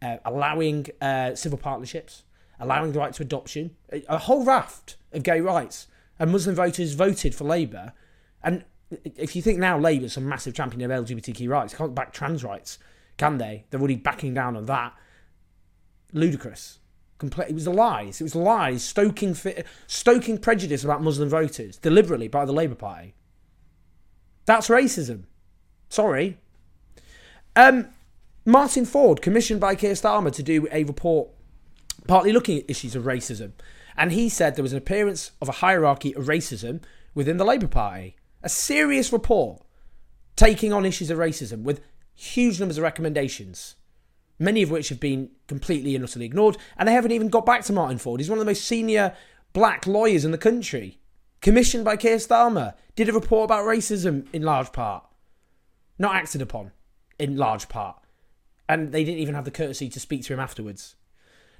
uh, 0.00 0.18
allowing 0.24 0.86
uh, 1.00 1.34
civil 1.34 1.58
partnerships, 1.58 2.22
allowing 2.60 2.92
the 2.92 3.00
right 3.00 3.12
to 3.14 3.22
adoption, 3.22 3.74
a, 3.90 4.18
whole 4.18 4.44
raft 4.44 4.96
of 5.12 5.24
gay 5.24 5.40
rights, 5.40 5.88
and 6.20 6.30
Muslim 6.30 6.54
voters 6.54 6.94
voted 6.94 7.34
for 7.34 7.42
Labour. 7.42 7.92
And 8.44 8.64
if 9.16 9.34
you 9.34 9.42
think 9.42 9.58
now 9.58 9.76
Labour's 9.76 10.16
a 10.16 10.20
massive 10.20 10.54
champion 10.54 10.88
of 10.88 11.04
LGBTQ 11.04 11.48
rights, 11.48 11.74
can't 11.74 11.96
back 11.96 12.12
trans 12.12 12.44
rights, 12.44 12.78
can 13.16 13.38
they? 13.38 13.64
They're 13.70 13.80
already 13.80 13.96
backing 13.96 14.34
down 14.34 14.56
on 14.56 14.66
that 14.66 14.94
ludicrous. 16.12 16.78
Complete. 17.18 17.48
It 17.48 17.54
was 17.54 17.66
lies. 17.66 18.20
It 18.20 18.24
was 18.24 18.34
lies 18.34 18.84
stoking 18.84 19.36
stoking 19.86 20.38
prejudice 20.38 20.84
about 20.84 21.02
Muslim 21.02 21.28
voters 21.28 21.76
deliberately 21.76 22.28
by 22.28 22.44
the 22.44 22.52
Labour 22.52 22.76
Party. 22.76 23.14
That's 24.46 24.68
racism. 24.68 25.24
Sorry. 25.88 26.38
Um, 27.56 27.88
Martin 28.44 28.86
Forde, 28.86 29.20
commissioned 29.20 29.60
by 29.60 29.74
Keir 29.74 29.92
Starmer 29.92 30.32
to 30.32 30.42
do 30.42 30.68
a 30.70 30.84
report 30.84 31.28
partly 32.06 32.32
looking 32.32 32.58
at 32.58 32.70
issues 32.70 32.94
of 32.94 33.04
racism, 33.04 33.52
and 33.96 34.12
he 34.12 34.28
said 34.28 34.54
there 34.54 34.62
was 34.62 34.72
an 34.72 34.78
appearance 34.78 35.32
of 35.42 35.48
a 35.48 35.52
hierarchy 35.60 36.14
of 36.14 36.26
racism 36.26 36.80
within 37.14 37.36
the 37.36 37.44
Labour 37.44 37.66
Party. 37.66 38.16
A 38.42 38.48
serious 38.48 39.12
report 39.12 39.60
taking 40.36 40.72
on 40.72 40.86
issues 40.86 41.10
of 41.10 41.18
racism 41.18 41.64
with 41.64 41.80
huge 42.14 42.60
numbers 42.60 42.78
of 42.78 42.84
recommendations 42.84 43.74
many 44.38 44.62
of 44.62 44.70
which 44.70 44.88
have 44.88 45.00
been 45.00 45.30
completely 45.46 45.94
and 45.94 46.04
utterly 46.04 46.26
ignored. 46.26 46.56
And 46.76 46.88
they 46.88 46.92
haven't 46.92 47.12
even 47.12 47.28
got 47.28 47.46
back 47.46 47.64
to 47.64 47.72
Martin 47.72 47.98
Forde. 47.98 48.20
He's 48.20 48.30
one 48.30 48.38
of 48.38 48.44
the 48.44 48.50
most 48.50 48.64
senior 48.64 49.14
black 49.52 49.86
lawyers 49.86 50.24
in 50.24 50.30
the 50.30 50.38
country, 50.38 50.98
commissioned 51.40 51.84
by 51.84 51.96
Keir 51.96 52.16
Starmer, 52.16 52.74
did 52.94 53.08
a 53.08 53.12
report 53.12 53.44
about 53.44 53.64
racism 53.64 54.26
in 54.32 54.42
large 54.42 54.72
part, 54.72 55.04
not 55.98 56.14
acted 56.14 56.42
upon 56.42 56.72
in 57.18 57.36
large 57.36 57.68
part. 57.68 57.96
And 58.68 58.92
they 58.92 59.04
didn't 59.04 59.20
even 59.20 59.34
have 59.34 59.44
the 59.44 59.50
courtesy 59.50 59.88
to 59.88 60.00
speak 60.00 60.24
to 60.24 60.34
him 60.34 60.40
afterwards. 60.40 60.94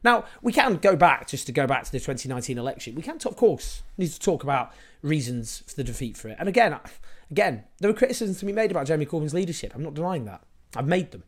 Now, 0.04 0.24
we 0.42 0.52
can 0.52 0.76
go 0.76 0.94
back, 0.94 1.26
just 1.26 1.46
to 1.46 1.52
go 1.52 1.66
back 1.66 1.84
to 1.84 1.92
the 1.92 1.98
2019 1.98 2.56
election. 2.56 2.94
We 2.94 3.02
can, 3.02 3.18
of 3.24 3.36
course, 3.36 3.82
need 3.96 4.10
to 4.10 4.20
talk 4.20 4.44
about 4.44 4.72
reasons 5.02 5.64
for 5.66 5.74
the 5.74 5.84
defeat 5.84 6.16
for 6.16 6.28
it. 6.28 6.36
And 6.38 6.48
again, 6.48 6.78
again, 7.30 7.64
there 7.78 7.90
were 7.90 7.96
criticisms 7.96 8.38
to 8.38 8.46
be 8.46 8.52
made 8.52 8.70
about 8.70 8.86
Jeremy 8.86 9.06
Corbyn's 9.06 9.34
leadership. 9.34 9.74
I'm 9.74 9.82
not 9.82 9.94
denying 9.94 10.24
that. 10.26 10.42
I've 10.76 10.86
made 10.86 11.10
them. 11.10 11.24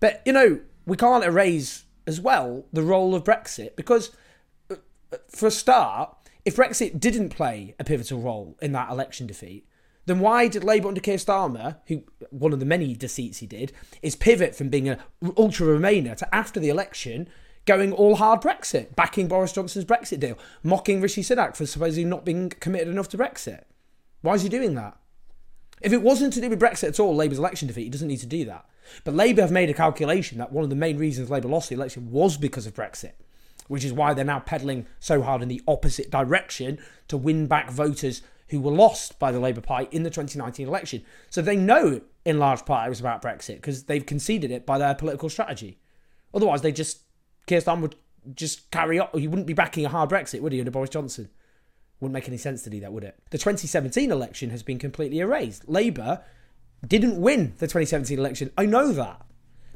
But, 0.00 0.22
you 0.24 0.32
know, 0.32 0.60
we 0.86 0.96
can't 0.96 1.24
erase 1.24 1.84
as 2.06 2.20
well 2.20 2.66
the 2.72 2.82
role 2.82 3.14
of 3.14 3.24
Brexit 3.24 3.76
because, 3.76 4.10
uh, 4.70 4.76
for 5.28 5.46
a 5.46 5.50
start, 5.50 6.14
if 6.44 6.56
Brexit 6.56 7.00
didn't 7.00 7.30
play 7.30 7.74
a 7.78 7.84
pivotal 7.84 8.20
role 8.20 8.56
in 8.60 8.72
that 8.72 8.90
election 8.90 9.26
defeat, 9.26 9.66
then 10.06 10.20
why 10.20 10.48
did 10.48 10.64
Labour 10.64 10.88
under 10.88 11.00
Keir 11.00 11.16
Starmer, 11.16 11.78
who 11.86 12.02
one 12.30 12.52
of 12.52 12.60
the 12.60 12.66
many 12.66 12.94
deceits 12.94 13.38
he 13.38 13.46
did, 13.46 13.72
is 14.02 14.14
pivot 14.14 14.54
from 14.54 14.68
being 14.68 14.88
an 14.88 14.98
ultra 15.36 15.66
Remainer 15.66 16.16
to 16.16 16.34
after 16.34 16.60
the 16.60 16.68
election 16.68 17.28
going 17.64 17.92
all 17.92 18.16
hard 18.16 18.42
Brexit, 18.42 18.94
backing 18.94 19.28
Boris 19.28 19.52
Johnson's 19.52 19.86
Brexit 19.86 20.20
deal, 20.20 20.38
mocking 20.62 21.00
Rishi 21.00 21.22
Sunak 21.22 21.56
for 21.56 21.64
supposedly 21.64 22.04
not 22.04 22.24
being 22.24 22.50
committed 22.50 22.88
enough 22.88 23.08
to 23.10 23.18
Brexit? 23.18 23.64
Why 24.20 24.34
is 24.34 24.42
he 24.42 24.50
doing 24.50 24.74
that? 24.74 24.98
If 25.80 25.92
it 25.92 26.02
wasn't 26.02 26.34
to 26.34 26.40
do 26.40 26.50
with 26.50 26.60
Brexit 26.60 26.88
at 26.88 27.00
all, 27.00 27.16
Labour's 27.16 27.38
election 27.38 27.68
defeat, 27.68 27.84
he 27.84 27.90
doesn't 27.90 28.08
need 28.08 28.20
to 28.20 28.26
do 28.26 28.44
that. 28.44 28.66
But 29.04 29.14
Labour 29.14 29.42
have 29.42 29.50
made 29.50 29.70
a 29.70 29.74
calculation 29.74 30.38
that 30.38 30.52
one 30.52 30.64
of 30.64 30.70
the 30.70 30.76
main 30.76 30.98
reasons 30.98 31.30
Labour 31.30 31.48
lost 31.48 31.68
the 31.68 31.74
election 31.74 32.10
was 32.10 32.36
because 32.36 32.66
of 32.66 32.74
Brexit, 32.74 33.12
which 33.68 33.84
is 33.84 33.92
why 33.92 34.14
they're 34.14 34.24
now 34.24 34.40
pedaling 34.40 34.86
so 35.00 35.22
hard 35.22 35.42
in 35.42 35.48
the 35.48 35.62
opposite 35.66 36.10
direction 36.10 36.78
to 37.08 37.16
win 37.16 37.46
back 37.46 37.70
voters 37.70 38.22
who 38.48 38.60
were 38.60 38.70
lost 38.70 39.18
by 39.18 39.32
the 39.32 39.40
Labour 39.40 39.60
Party 39.60 39.88
in 39.90 40.02
the 40.02 40.10
2019 40.10 40.68
election. 40.68 41.02
So 41.30 41.42
they 41.42 41.56
know 41.56 42.00
in 42.24 42.38
large 42.38 42.64
part 42.64 42.86
it 42.86 42.90
was 42.90 43.00
about 43.00 43.22
Brexit 43.22 43.56
because 43.56 43.84
they've 43.84 44.04
conceded 44.04 44.50
it 44.50 44.66
by 44.66 44.78
their 44.78 44.94
political 44.94 45.28
strategy. 45.28 45.78
Otherwise, 46.32 46.62
they 46.62 46.72
just, 46.72 47.00
Keir 47.46 47.60
Starmer 47.60 47.82
would 47.82 47.96
just 48.34 48.70
carry 48.70 48.98
on. 48.98 49.08
You 49.14 49.30
wouldn't 49.30 49.46
be 49.46 49.54
backing 49.54 49.84
a 49.84 49.88
hard 49.88 50.10
Brexit, 50.10 50.40
would 50.40 50.52
you, 50.52 50.60
under 50.60 50.70
Boris 50.70 50.90
Johnson? 50.90 51.30
Wouldn't 52.00 52.14
make 52.14 52.28
any 52.28 52.36
sense 52.36 52.62
to 52.62 52.70
do 52.70 52.80
that, 52.80 52.92
would 52.92 53.04
it? 53.04 53.18
The 53.30 53.38
2017 53.38 54.10
election 54.10 54.50
has 54.50 54.62
been 54.62 54.78
completely 54.78 55.20
erased. 55.20 55.68
Labour 55.68 56.22
didn't 56.88 57.20
win 57.20 57.54
the 57.58 57.66
2017 57.66 58.18
election. 58.18 58.50
I 58.56 58.66
know 58.66 58.92
that. 58.92 59.24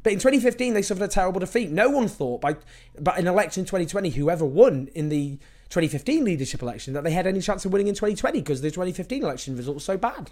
But 0.03 0.13
in 0.13 0.19
2015, 0.19 0.73
they 0.73 0.81
suffered 0.81 1.03
a 1.03 1.07
terrible 1.07 1.39
defeat. 1.39 1.69
No 1.69 1.89
one 1.89 2.07
thought 2.07 2.41
by, 2.41 2.55
by 2.99 3.17
an 3.17 3.27
election 3.27 3.61
in 3.61 3.65
2020, 3.65 4.11
whoever 4.11 4.45
won 4.45 4.89
in 4.95 5.09
the 5.09 5.37
2015 5.69 6.23
leadership 6.23 6.61
election, 6.61 6.93
that 6.93 7.03
they 7.03 7.11
had 7.11 7.27
any 7.27 7.41
chance 7.41 7.65
of 7.65 7.73
winning 7.73 7.87
in 7.87 7.95
2020 7.95 8.39
because 8.39 8.61
the 8.61 8.71
2015 8.71 9.23
election 9.23 9.57
result 9.57 9.75
was 9.75 9.83
so 9.83 9.97
bad. 9.97 10.31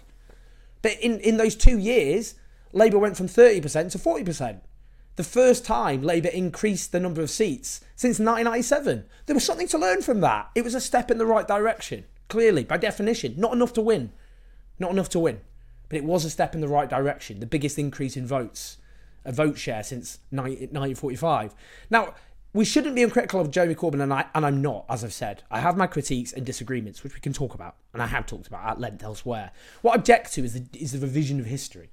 But 0.80 0.98
in, 1.00 1.20
in 1.20 1.36
those 1.36 1.54
two 1.54 1.78
years, 1.78 2.34
Labour 2.72 2.98
went 2.98 3.16
from 3.16 3.28
30% 3.28 3.90
to 3.92 3.98
40%. 3.98 4.60
The 5.16 5.24
first 5.24 5.64
time 5.64 6.02
Labour 6.02 6.28
increased 6.28 6.92
the 6.92 7.00
number 7.00 7.20
of 7.20 7.28
seats 7.28 7.80
since 7.96 8.18
1997. 8.18 9.04
There 9.26 9.34
was 9.34 9.44
something 9.44 9.68
to 9.68 9.78
learn 9.78 10.00
from 10.00 10.20
that. 10.20 10.50
It 10.54 10.64
was 10.64 10.74
a 10.74 10.80
step 10.80 11.10
in 11.10 11.18
the 11.18 11.26
right 11.26 11.46
direction, 11.46 12.04
clearly, 12.28 12.64
by 12.64 12.76
definition. 12.76 13.34
Not 13.36 13.52
enough 13.52 13.72
to 13.74 13.82
win. 13.82 14.12
Not 14.78 14.92
enough 14.92 15.08
to 15.10 15.18
win 15.18 15.40
but 15.88 15.98
it 15.98 16.04
was 16.04 16.24
a 16.24 16.30
step 16.30 16.54
in 16.54 16.60
the 16.60 16.68
right 16.68 16.88
direction. 16.88 17.40
The 17.40 17.46
biggest 17.46 17.78
increase 17.78 18.16
in 18.16 18.26
votes, 18.26 18.78
a 19.24 19.32
vote 19.32 19.58
share 19.58 19.82
since 19.82 20.18
1945. 20.30 21.54
Now, 21.90 22.14
we 22.52 22.64
shouldn't 22.64 22.94
be 22.94 23.02
uncritical 23.02 23.40
of 23.40 23.50
Jeremy 23.50 23.74
Corbyn, 23.74 24.02
and, 24.02 24.12
I, 24.12 24.26
and 24.34 24.44
I'm 24.44 24.62
not, 24.62 24.86
as 24.88 25.04
I've 25.04 25.12
said. 25.12 25.42
I 25.50 25.60
have 25.60 25.76
my 25.76 25.86
critiques 25.86 26.32
and 26.32 26.46
disagreements, 26.46 27.04
which 27.04 27.14
we 27.14 27.20
can 27.20 27.32
talk 27.32 27.54
about, 27.54 27.76
and 27.92 28.02
I 28.02 28.06
have 28.06 28.26
talked 28.26 28.46
about 28.46 28.66
at 28.66 28.80
length 28.80 29.02
elsewhere. 29.02 29.50
What 29.82 29.92
I 29.92 29.96
object 29.96 30.32
to 30.34 30.44
is 30.44 30.54
the, 30.54 30.66
is 30.72 30.92
the 30.92 30.98
revision 30.98 31.40
of 31.40 31.46
history. 31.46 31.90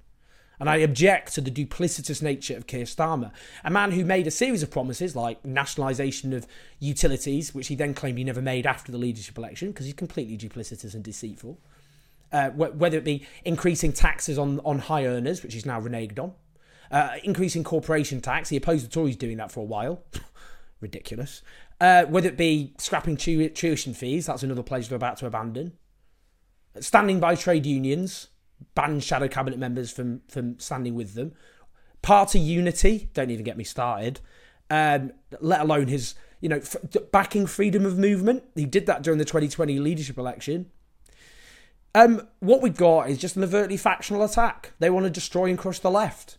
And 0.57 0.69
I 0.69 0.77
object 0.77 1.35
to 1.35 1.41
the 1.41 1.51
duplicitous 1.51 2.21
nature 2.21 2.55
of 2.55 2.65
Keir 2.65 2.85
Starmer, 2.85 3.31
a 3.65 3.69
man 3.69 3.91
who 3.91 4.05
made 4.05 4.25
a 4.25 4.31
series 4.31 4.63
of 4.63 4.71
promises 4.71 5.13
like 5.13 5.43
nationalisation 5.43 6.31
of 6.31 6.47
utilities, 6.79 7.53
which 7.53 7.67
he 7.67 7.75
then 7.75 7.93
claimed 7.93 8.17
he 8.17 8.23
never 8.23 8.41
made 8.41 8.65
after 8.65 8.89
the 8.89 8.97
leadership 8.97 9.37
election 9.37 9.71
because 9.71 9.85
he's 9.85 9.95
completely 9.95 10.37
duplicitous 10.37 10.93
and 10.93 11.03
deceitful 11.03 11.59
uh, 12.31 12.49
whether 12.49 12.97
it 12.97 13.03
be 13.03 13.25
increasing 13.43 13.93
taxes 13.93 14.37
on, 14.37 14.59
on 14.65 14.79
high 14.79 15.05
earners, 15.05 15.43
which 15.43 15.53
he's 15.53 15.65
now 15.65 15.79
reneged 15.79 16.19
on, 16.19 16.33
uh, 16.91 17.11
increasing 17.23 17.63
corporation 17.63 18.21
tax. 18.21 18.49
He 18.49 18.57
opposed 18.57 18.85
the 18.85 18.89
Tories 18.89 19.15
doing 19.15 19.37
that 19.37 19.51
for 19.51 19.61
a 19.61 19.63
while. 19.63 20.03
Ridiculous. 20.81 21.41
Uh, 21.79 22.05
whether 22.05 22.27
it 22.27 22.37
be 22.37 22.73
scrapping 22.77 23.17
tuition 23.17 23.93
fees, 23.93 24.25
that's 24.25 24.43
another 24.43 24.63
pledge 24.63 24.87
they're 24.87 24.95
about 24.95 25.17
to 25.17 25.25
abandon. 25.25 25.73
Standing 26.79 27.19
by 27.19 27.35
trade 27.35 27.65
unions, 27.65 28.27
ban 28.75 28.99
shadow 28.99 29.27
cabinet 29.27 29.59
members 29.59 29.91
from, 29.91 30.21
from 30.27 30.59
standing 30.59 30.95
with 30.95 31.13
them. 31.13 31.33
Party 32.01 32.39
unity, 32.39 33.09
don't 33.13 33.31
even 33.31 33.43
get 33.43 33.57
me 33.57 33.63
started. 33.63 34.19
Um, 34.69 35.13
let 35.39 35.61
alone 35.61 35.87
his, 35.87 36.15
you 36.39 36.49
know, 36.49 36.57
f- 36.57 36.75
backing 37.11 37.45
freedom 37.47 37.85
of 37.85 37.97
movement. 37.97 38.43
He 38.55 38.65
did 38.65 38.85
that 38.85 39.03
during 39.03 39.17
the 39.17 39.25
2020 39.25 39.79
leadership 39.79 40.17
election. 40.17 40.71
Um, 41.95 42.27
what 42.39 42.61
we've 42.61 42.75
got 42.75 43.09
is 43.09 43.17
just 43.17 43.37
an 43.37 43.43
overtly 43.45 43.77
factional 43.77 44.21
attack. 44.21 44.73
They 44.79 44.89
want 44.89 45.05
to 45.05 45.09
destroy 45.09 45.45
and 45.45 45.57
crush 45.57 45.79
the 45.79 45.89
left. 45.89 46.37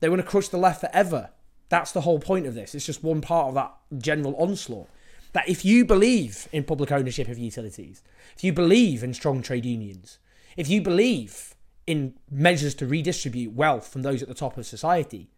They 0.00 0.10
want 0.10 0.20
to 0.20 0.28
crush 0.28 0.48
the 0.48 0.58
left 0.58 0.82
forever. 0.82 1.30
That's 1.70 1.90
the 1.90 2.02
whole 2.02 2.20
point 2.20 2.46
of 2.46 2.54
this. 2.54 2.74
It's 2.74 2.84
just 2.84 3.02
one 3.02 3.22
part 3.22 3.48
of 3.48 3.54
that 3.54 3.74
general 3.96 4.36
onslaught. 4.36 4.90
that 5.32 5.48
if 5.48 5.64
you 5.64 5.86
believe 5.86 6.48
in 6.52 6.64
public 6.64 6.92
ownership 6.92 7.28
of 7.28 7.38
utilities, 7.38 8.02
if 8.36 8.44
you 8.44 8.52
believe 8.52 9.02
in 9.02 9.14
strong 9.14 9.40
trade 9.40 9.64
unions, 9.64 10.18
if 10.56 10.68
you 10.68 10.82
believe 10.82 11.54
in 11.86 12.14
measures 12.30 12.74
to 12.74 12.86
redistribute 12.86 13.54
wealth 13.54 13.88
from 13.88 14.02
those 14.02 14.20
at 14.22 14.28
the 14.28 14.34
top 14.34 14.58
of 14.58 14.66
society, 14.66 15.30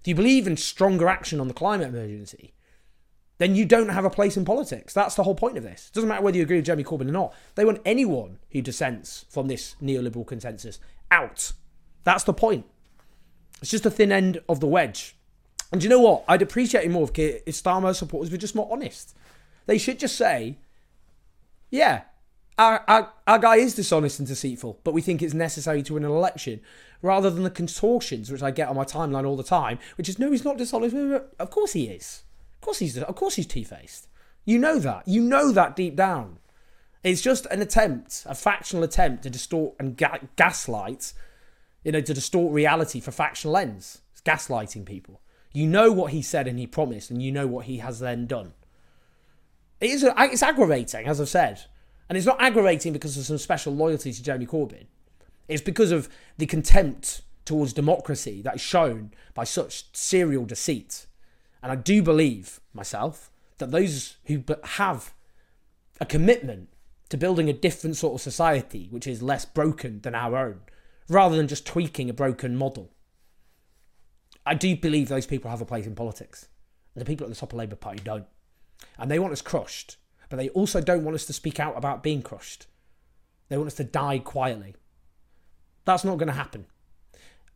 if 0.00 0.08
you 0.08 0.14
believe 0.14 0.46
in 0.46 0.56
stronger 0.56 1.08
action 1.08 1.40
on 1.40 1.46
the 1.46 1.54
climate 1.54 1.88
emergency, 1.88 2.52
then 3.38 3.54
you 3.54 3.64
don't 3.64 3.88
have 3.88 4.04
a 4.04 4.10
place 4.10 4.36
in 4.36 4.44
politics. 4.44 4.94
That's 4.94 5.16
the 5.16 5.24
whole 5.24 5.34
point 5.34 5.56
of 5.56 5.64
this. 5.64 5.88
It 5.88 5.94
doesn't 5.94 6.08
matter 6.08 6.22
whether 6.22 6.36
you 6.36 6.42
agree 6.42 6.56
with 6.56 6.66
Jeremy 6.66 6.84
Corbyn 6.84 7.08
or 7.08 7.12
not. 7.12 7.34
They 7.56 7.64
want 7.64 7.80
anyone 7.84 8.38
who 8.52 8.62
dissents 8.62 9.24
from 9.28 9.48
this 9.48 9.76
neoliberal 9.82 10.26
consensus 10.26 10.78
out. 11.10 11.52
That's 12.04 12.24
the 12.24 12.32
point. 12.32 12.66
It's 13.60 13.70
just 13.70 13.86
a 13.86 13.90
thin 13.90 14.12
end 14.12 14.40
of 14.48 14.60
the 14.60 14.66
wedge. 14.66 15.16
And 15.72 15.82
you 15.82 15.88
know 15.88 16.00
what? 16.00 16.24
I'd 16.28 16.42
appreciate 16.42 16.84
it 16.84 16.90
more 16.90 17.08
if, 17.12 17.44
Starmer 17.46 17.94
supporters 17.94 18.30
were 18.30 18.36
just 18.36 18.54
more 18.54 18.68
honest. 18.70 19.16
They 19.66 19.78
should 19.78 19.98
just 19.98 20.16
say, 20.16 20.58
yeah, 21.70 22.02
our, 22.56 22.84
our, 22.86 23.12
our 23.26 23.38
guy 23.38 23.56
is 23.56 23.74
dishonest 23.74 24.20
and 24.20 24.28
deceitful, 24.28 24.78
but 24.84 24.94
we 24.94 25.02
think 25.02 25.22
it's 25.22 25.34
necessary 25.34 25.82
to 25.82 25.94
win 25.94 26.04
an 26.04 26.10
election, 26.10 26.60
rather 27.02 27.30
than 27.30 27.42
the 27.42 27.50
contortions 27.50 28.30
which 28.30 28.42
I 28.42 28.52
get 28.52 28.68
on 28.68 28.76
my 28.76 28.84
timeline 28.84 29.26
all 29.26 29.36
the 29.36 29.42
time, 29.42 29.80
which 29.96 30.08
is 30.08 30.18
no, 30.18 30.30
he's 30.30 30.44
not 30.44 30.58
dishonest. 30.58 30.94
Of 31.40 31.50
course 31.50 31.72
he 31.72 31.86
is. 31.86 32.22
Of 32.64 32.66
course 32.66 32.78
he's. 32.78 32.96
Of 32.96 33.14
course 33.14 33.34
he's 33.34 33.46
two-faced. 33.46 34.08
You 34.46 34.58
know 34.58 34.78
that. 34.78 35.06
You 35.06 35.20
know 35.20 35.52
that 35.52 35.76
deep 35.76 35.96
down. 35.96 36.38
It's 37.02 37.20
just 37.20 37.44
an 37.50 37.60
attempt, 37.60 38.24
a 38.24 38.34
factional 38.34 38.82
attempt 38.82 39.24
to 39.24 39.28
distort 39.30 39.74
and 39.78 39.98
ga- 39.98 40.20
gaslight, 40.36 41.12
you 41.82 41.92
know, 41.92 42.00
to 42.00 42.14
distort 42.14 42.54
reality 42.54 43.00
for 43.00 43.10
factional 43.10 43.58
ends. 43.58 44.00
It's 44.12 44.22
gaslighting 44.22 44.86
people. 44.86 45.20
You 45.52 45.66
know 45.66 45.92
what 45.92 46.12
he 46.12 46.22
said 46.22 46.48
and 46.48 46.58
he 46.58 46.66
promised, 46.66 47.10
and 47.10 47.20
you 47.20 47.30
know 47.30 47.46
what 47.46 47.66
he 47.66 47.78
has 47.78 47.98
then 48.00 48.26
done. 48.26 48.54
It 49.78 49.90
is. 49.90 50.02
It's 50.02 50.42
aggravating, 50.42 51.06
as 51.06 51.20
I've 51.20 51.28
said. 51.28 51.66
And 52.08 52.16
it's 52.16 52.26
not 52.26 52.40
aggravating 52.40 52.94
because 52.94 53.18
of 53.18 53.26
some 53.26 53.36
special 53.36 53.74
loyalty 53.74 54.10
to 54.10 54.22
Jeremy 54.22 54.46
Corbyn. 54.46 54.86
It's 55.48 55.60
because 55.60 55.92
of 55.92 56.08
the 56.38 56.46
contempt 56.46 57.20
towards 57.44 57.74
democracy 57.74 58.40
that 58.40 58.54
is 58.54 58.62
shown 58.62 59.12
by 59.34 59.44
such 59.44 59.94
serial 59.94 60.46
deceit. 60.46 61.04
And 61.64 61.72
I 61.72 61.74
do 61.74 62.00
believe, 62.00 62.60
myself, 62.72 63.32
that 63.58 63.72
those 63.72 64.18
who 64.26 64.44
have 64.62 65.12
a 66.00 66.06
commitment 66.06 66.68
to 67.08 67.16
building 67.16 67.48
a 67.48 67.52
different 67.52 67.96
sort 67.96 68.14
of 68.14 68.20
society, 68.20 68.86
which 68.92 69.08
is 69.08 69.20
less 69.20 69.44
broken 69.44 70.00
than 70.02 70.14
our 70.14 70.36
own, 70.36 70.60
rather 71.08 71.34
than 71.34 71.48
just 71.48 71.66
tweaking 71.66 72.08
a 72.08 72.14
broken 72.14 72.54
model, 72.54 72.92
I 74.46 74.54
do 74.54 74.76
believe 74.76 75.08
those 75.08 75.26
people 75.26 75.50
have 75.50 75.60
a 75.60 75.66
place 75.66 75.86
in 75.86 75.96
politics. 75.96 76.46
And 76.94 77.00
the 77.00 77.06
people 77.06 77.26
at 77.26 77.30
the 77.30 77.36
top 77.36 77.52
of 77.52 77.58
Labour 77.58 77.74
Party 77.74 78.00
don't. 78.04 78.26
And 78.96 79.10
they 79.10 79.18
want 79.18 79.32
us 79.32 79.42
crushed 79.42 79.96
but 80.34 80.36
they 80.36 80.48
also 80.50 80.80
don't 80.80 81.04
want 81.04 81.14
us 81.14 81.26
to 81.26 81.32
speak 81.32 81.60
out 81.60 81.76
about 81.76 82.02
being 82.02 82.20
crushed. 82.20 82.66
They 83.48 83.56
want 83.56 83.68
us 83.68 83.74
to 83.74 83.84
die 83.84 84.18
quietly. 84.18 84.74
That's 85.84 86.04
not 86.04 86.18
going 86.18 86.26
to 86.26 86.34
happen. 86.34 86.66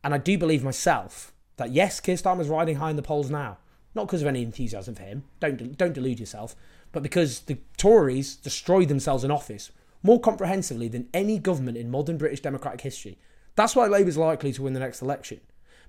And 0.01 0.13
I 0.13 0.17
do 0.17 0.37
believe 0.37 0.63
myself 0.63 1.33
that 1.57 1.71
yes, 1.71 1.99
Keir 1.99 2.15
Starmer's 2.15 2.47
riding 2.47 2.77
high 2.77 2.91
in 2.91 2.95
the 2.95 3.01
polls 3.01 3.29
now, 3.29 3.57
not 3.95 4.07
because 4.07 4.21
of 4.21 4.27
any 4.27 4.43
enthusiasm 4.43 4.95
for 4.95 5.03
him. 5.03 5.23
Don't 5.39 5.77
don't 5.77 5.93
delude 5.93 6.19
yourself, 6.19 6.55
but 6.91 7.03
because 7.03 7.41
the 7.41 7.57
Tories 7.77 8.35
destroyed 8.35 8.87
themselves 8.87 9.23
in 9.23 9.31
office 9.31 9.71
more 10.01 10.19
comprehensively 10.19 10.87
than 10.87 11.09
any 11.13 11.37
government 11.37 11.77
in 11.77 11.91
modern 11.91 12.17
British 12.17 12.41
democratic 12.41 12.81
history. 12.81 13.17
That's 13.55 13.75
why 13.75 13.87
Labour's 13.87 14.17
likely 14.17 14.53
to 14.53 14.61
win 14.61 14.73
the 14.73 14.79
next 14.79 15.01
election. 15.01 15.41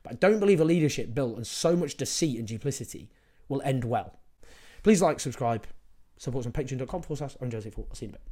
But 0.02 0.12
I 0.12 0.16
don't 0.16 0.40
believe 0.40 0.60
a 0.60 0.64
leadership 0.64 1.14
built 1.14 1.36
on 1.36 1.44
so 1.44 1.76
much 1.76 1.96
deceit 1.96 2.38
and 2.38 2.48
duplicity 2.48 3.10
will 3.48 3.62
end 3.62 3.84
well. 3.84 4.18
Please 4.82 5.02
like, 5.02 5.20
subscribe, 5.20 5.66
Support 6.20 6.42
us 6.42 6.46
on 6.46 6.52
patreon.com 6.52 7.02
forward 7.02 7.16
slash 7.16 7.36
I'm 7.40 7.50
Joseph. 7.50 7.78
I'll 7.78 7.86
see 7.94 8.06
you 8.06 8.12
in 8.12 8.14
a 8.14 8.18
bit. 8.18 8.22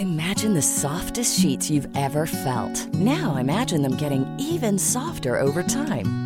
Imagine 0.00 0.54
the 0.54 0.62
softest 0.62 1.40
sheets 1.40 1.68
you've 1.68 1.88
ever 1.96 2.26
felt. 2.26 2.86
Now 2.94 3.36
imagine 3.36 3.82
them 3.82 3.96
getting 3.96 4.24
even 4.38 4.78
softer 4.78 5.36
over 5.36 5.64
time. 5.64 6.25